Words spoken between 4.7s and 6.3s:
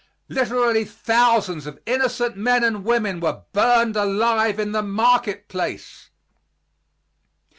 the market place.